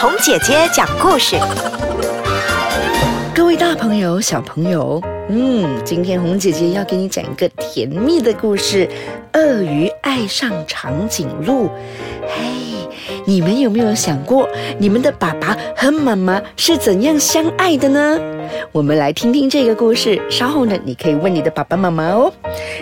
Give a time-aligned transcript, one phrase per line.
[0.00, 1.36] 红姐姐讲故事。
[3.34, 8.88] 各位大朋友、小朋友，嗯，今天红姐姐要给你讲一个甜蜜的故事——
[9.34, 11.68] 鳄鱼爱上长颈鹿。
[12.22, 12.69] 嘿，
[13.30, 18.18] 你们有没有想过，你们的爸爸和妈妈是怎样相爱的呢？
[18.72, 20.20] 我们来听听这个故事。
[20.28, 22.32] 稍后呢，你可以问你的爸爸妈妈哦。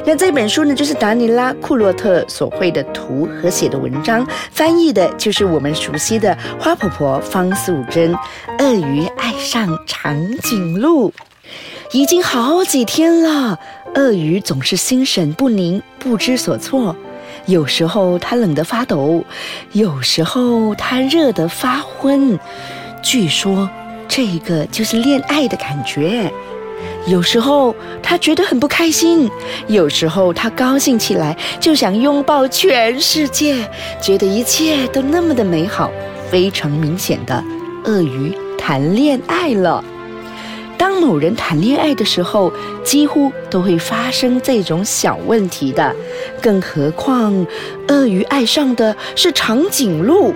[0.07, 8.17] 那这本书呢，就是达尼拉·库洛特所绘的图和写的文章，翻译的就是我们熟悉的花婆婆方素珍。
[8.59, 11.13] 鳄鱼爱上长颈鹿，
[11.93, 13.61] 已经好几天了。
[13.95, 16.97] 鳄鱼总是心神不宁，不知所措。
[17.49, 19.25] 有时候它冷得发抖，
[19.73, 22.39] 有时候它热得发昏。
[23.03, 23.69] 据说。
[24.11, 26.33] 这个就是恋爱的感觉。
[27.07, 29.31] 有时候他觉得很不开心，
[29.67, 33.69] 有时候他高兴起来就想拥抱全世界，
[34.01, 35.91] 觉得一切都那么的美好。
[36.31, 37.45] 非常明显的，
[37.85, 39.85] 鳄鱼谈恋爱了。
[40.79, 42.53] 当某人谈恋爱的时候，
[42.85, 45.95] 几乎都会发生这种小问题的。
[46.41, 47.47] 更何况，
[47.89, 50.33] 鳄鱼爱上的是长颈鹿。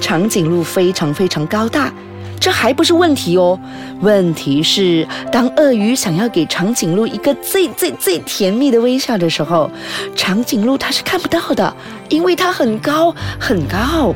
[0.00, 1.92] 长颈鹿非常非常高大。
[2.40, 3.56] 这还不是问题哦，
[4.00, 9.70] 问题是当鳄鱼想要给长颈鹿一个最最最甜蜜的微笑的时候，
[10.16, 11.76] 长颈鹿它是看不到的，
[12.08, 14.12] 因为它很高很高。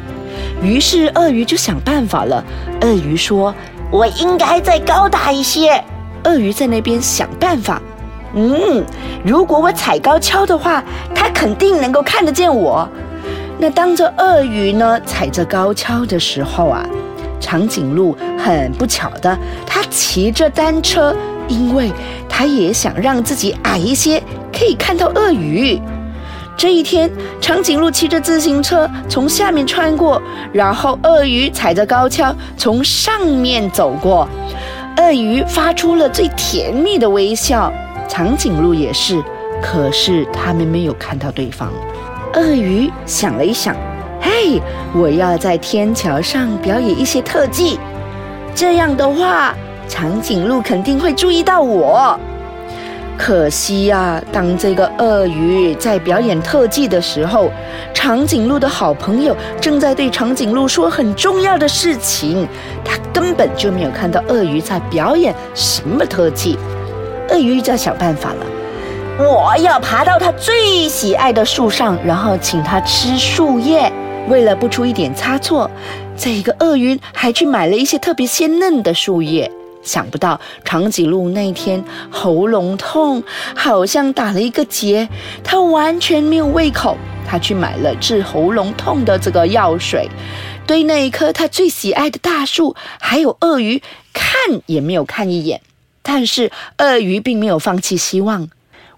[0.60, 2.44] 于是鳄鱼就想办法了。
[2.80, 3.54] 鳄鱼说
[3.90, 5.82] ：“我应该再高大一些。”
[6.24, 7.80] 鳄鱼在那边想办法。
[8.34, 8.84] 嗯，
[9.24, 10.82] 如果我踩高跷的话，
[11.14, 12.88] 它肯定能够看得见我。
[13.58, 16.84] 那当着鳄鱼呢踩着高跷的时候啊。
[17.38, 21.14] 长颈鹿很不巧的，它骑着单车，
[21.46, 21.92] 因为
[22.28, 24.20] 它也想让自己矮一些，
[24.52, 25.80] 可以看到鳄鱼。
[26.56, 30.20] 这一天，长颈鹿骑着自行车从下面穿过，
[30.52, 34.26] 然后鳄鱼踩着高跷从上面走过。
[34.96, 37.70] 鳄鱼发出了最甜蜜的微笑，
[38.08, 39.22] 长颈鹿也是，
[39.62, 41.70] 可是他们没有看到对方。
[42.32, 43.76] 鳄鱼想了一想。
[44.18, 44.60] 嘿，
[44.94, 47.78] 我要在天桥上表演一些特技，
[48.54, 49.54] 这样的话，
[49.86, 52.18] 长颈鹿肯定会注意到我。
[53.18, 57.50] 可惜呀，当这个鳄鱼在表演特技的时候，
[57.92, 62.46] 长颈鹿的好朋友正在对长颈鹿说很重要的事情，
[62.84, 66.58] 他根本就没有看到鳄鱼在表演什么特技。
[67.30, 68.46] 鳄鱼在想办法了，
[69.18, 73.90] 我要爬到它最喜爱的树上，然后请它吃树叶。
[74.28, 75.70] 为了不出一点差错，
[76.16, 79.50] 这个鳄鱼还去买了一些特别鲜嫩的树叶。
[79.86, 83.22] 想不到长颈鹿那天喉咙痛，
[83.54, 85.08] 好像打了一个结，
[85.42, 86.98] 它完全没有胃口。
[87.26, 90.10] 他去买了治喉咙痛的这个药水，
[90.66, 93.82] 对那一棵他最喜爱的大树，还有鳄鱼
[94.12, 94.34] 看
[94.66, 95.62] 也没有看一眼。
[96.02, 98.48] 但是鳄鱼并没有放弃希望，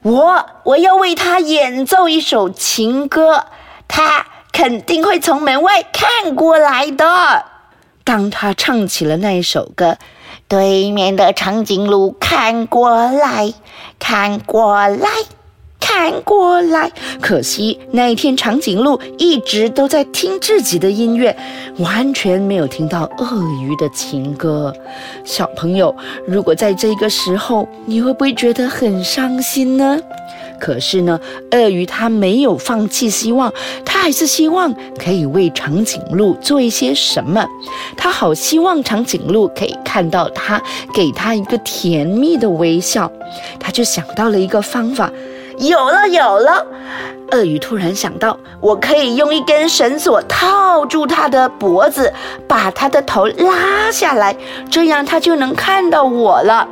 [0.03, 3.45] 我我要为他演奏一首情歌，
[3.87, 4.27] 他。
[4.51, 7.45] 肯定会从门外看过来的。
[8.03, 9.99] 当他唱起了那一首歌，
[10.49, 13.53] 对面的长颈鹿看过来
[13.99, 15.09] 看过来
[15.79, 16.91] 看过来。
[17.21, 21.37] 可惜那一天长颈鹿一直都在听自己的音乐，
[21.79, 24.75] 完全没有听到鳄鱼的情歌。
[25.25, 25.95] 小朋友，
[26.27, 30.01] 如果在这个时候，你会不会觉得很伤心呢？
[30.61, 31.21] 可是呢，
[31.53, 33.53] 鳄鱼它没有放弃希望，
[33.85, 37.47] 它还是希望可以为长颈鹿做一些什么。
[37.97, 40.61] 它好希望长颈鹿可以看到它，
[40.93, 43.11] 给它一个甜蜜的微笑。
[43.59, 45.11] 它就想到了一个方法，
[45.59, 46.67] 有了有了！
[47.31, 52.11] 鳄鱼突然想到，我可以用一根绳索套住它的脖子，
[52.47, 54.35] 把它的头拉下来，
[54.71, 56.67] 这样它就能看到我了。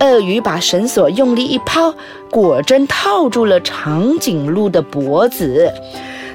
[0.00, 1.94] 鳄鱼把绳索用力一抛。
[2.30, 5.72] 果真套住了长颈鹿的脖子，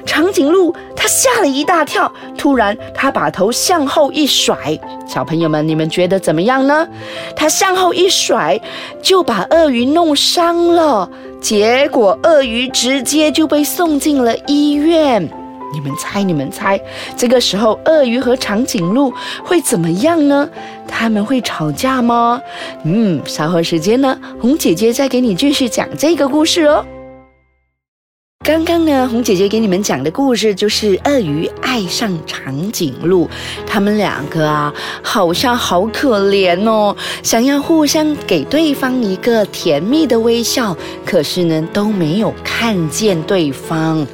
[0.04, 2.12] 长颈鹿它吓了一大跳。
[2.36, 4.78] 突然，它把头向后一甩，
[5.08, 6.86] 小朋友们，你们觉得怎么样呢？
[7.34, 8.60] 它向后一甩，
[9.02, 11.08] 就把鳄鱼弄伤了。
[11.40, 15.28] 结果，鳄鱼直接就被送进了医院。
[15.76, 16.80] 你们猜，你们猜，
[17.18, 19.12] 这个时候鳄鱼和长颈鹿
[19.44, 20.48] 会怎么样呢？
[20.88, 22.40] 他们会吵架吗？
[22.84, 26.82] 嗯，稍后时间呢，红姐姐再给你继续讲这个故事哦。
[28.42, 33.28] 刚刚呢，红姐姐给你们讲的故事就是鳄鱼爱上长颈鹿，
[33.66, 40.74] 他们两个啊，好像好可怜哦，想要互相给对方一个甜蜜的微笑，
[41.04, 44.06] 可是呢，都没有看见对方。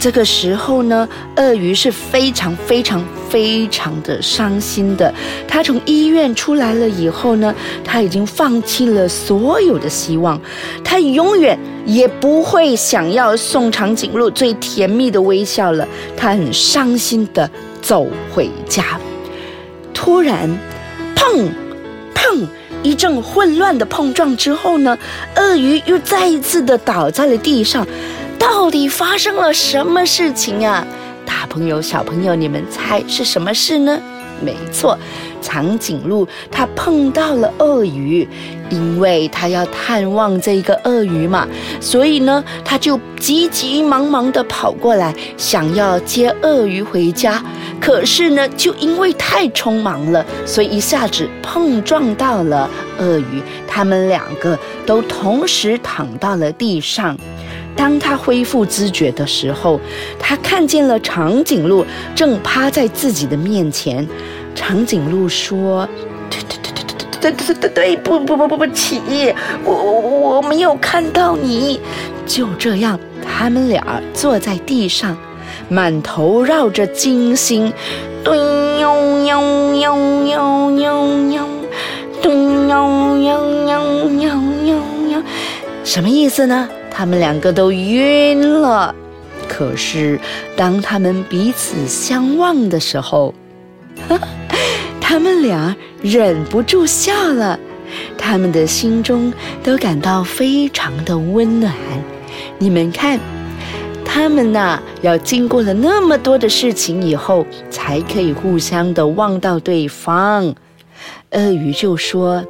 [0.00, 5.12] 这个时候呢，鳄鱼是非常非常非常的伤心的。
[5.46, 7.54] 他从医院出来了以后呢，
[7.84, 10.40] 他已经放弃了所有的希望，
[10.84, 15.86] 他永远也不会想要送长颈鹿最甜蜜的微笑了。
[16.16, 17.50] 他很伤心的
[17.82, 18.84] 走回家，
[19.92, 20.48] 突然，
[21.16, 21.48] 砰，
[22.14, 22.46] 砰。
[22.84, 24.96] 一阵混乱的碰撞之后呢，
[25.34, 27.84] 鳄鱼又再一次的倒在了地上。
[28.38, 30.86] 到底发生了什么事情啊？
[31.26, 34.00] 大朋友、小朋友，你们猜是什么事呢？
[34.40, 34.96] 没错，
[35.42, 38.26] 长颈鹿它碰到了鳄鱼，
[38.70, 41.46] 因为它要探望这个鳄鱼嘛，
[41.80, 47.42] 所以呢，它就急急忙忙的跑过来，想要接鳄鱼回家。
[47.80, 54.56] 可是呢，就因为太匆忙了，所以一下子碰撞到了鳄鱼，他们两个
[54.86, 57.16] 都同时躺到了地上。
[57.78, 59.80] 当他恢复知觉的时候，
[60.18, 64.04] 他看见了长颈鹿正趴在自己的面前。
[64.52, 65.88] 长颈鹿说
[66.28, 66.82] ：“对对对对
[67.20, 69.00] 对对对对对，不不不不不起，
[69.64, 70.00] 我我
[70.38, 71.80] 我没有看到你。”
[72.26, 75.16] 就这样，他们俩坐在地上。
[75.70, 77.72] 满头绕着金星，
[78.24, 81.48] 咚呦呦呦呦呦呦，
[82.22, 84.30] 咚呦呦呦呦
[84.66, 84.74] 呦
[85.12, 85.22] 呦，
[85.84, 86.68] 什么意思呢？
[86.98, 88.92] 他们两个都晕了。
[89.46, 90.18] 可是
[90.56, 93.32] 当他们彼此相望的时候，
[95.00, 97.56] 他们俩忍不住笑了。
[98.18, 101.72] 他们的心中都感到非常的温暖。
[102.58, 103.20] 你们看。
[104.04, 110.52] 他们呐，要经过了那么多的事情以后，才可以互相的望到对方。
[111.30, 112.44] 鳄鱼就说：“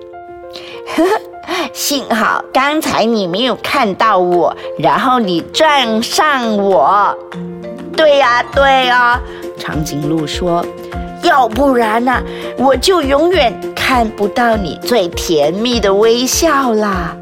[0.96, 1.20] 呵 呵
[1.78, 7.16] 幸好刚才你没有看到我，然后你撞上我。”
[7.96, 9.20] 对呀，对呀。
[9.56, 10.66] 长颈鹿说
[11.22, 12.20] ：“要不然呢，
[12.56, 17.16] 我就永远看不到你最甜蜜的微笑啦。”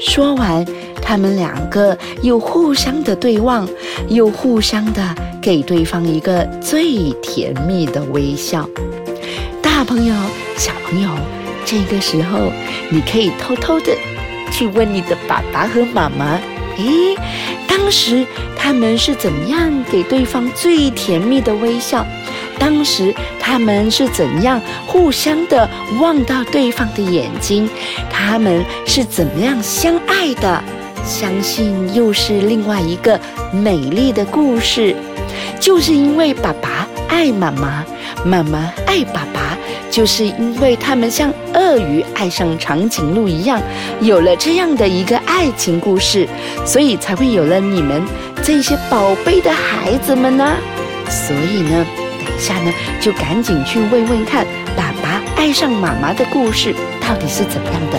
[0.00, 0.66] 说完。
[1.04, 3.68] 他们两个又互相的对望，
[4.08, 5.02] 又互相的
[5.42, 8.66] 给对方一个最甜蜜的微笑。
[9.60, 10.14] 大朋友、
[10.56, 11.10] 小朋友，
[11.64, 12.52] 这个时候
[12.90, 13.96] 你可以偷偷的
[14.50, 16.38] 去问你的爸爸和妈妈：
[16.76, 17.16] 诶，
[17.66, 18.26] 当时
[18.56, 22.06] 他们是怎么样给对方最甜蜜的微笑？
[22.58, 25.68] 当时他们是怎样互相的
[26.00, 27.68] 望到对方的眼睛？
[28.08, 30.62] 他们是怎么样相爱的？
[31.04, 33.18] 相信又是另外一个
[33.52, 34.94] 美丽的故事，
[35.58, 37.84] 就是因为爸爸爱妈妈，
[38.24, 39.58] 妈妈爱爸爸，
[39.92, 43.60] 就是因为他们像鳄鱼爱上长颈鹿一样，
[44.00, 46.26] 有了这样的一个爱情故事，
[46.64, 48.02] 所以才会有了你们
[48.42, 50.56] 这些宝贝的孩子们呢。
[51.10, 51.86] 所以呢，
[52.18, 52.72] 等一下呢，
[53.02, 56.74] 就赶紧去问问看，爸爸爱上妈妈的故事
[57.06, 57.98] 到底是怎么样的。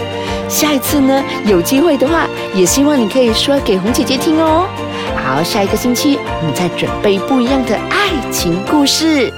[0.49, 4.67] 下一次呢，有机会的话，也希望你可以说给红姐姐听哦。
[5.23, 9.31] 好，下一个星期我们再准备不一样的爱情故事。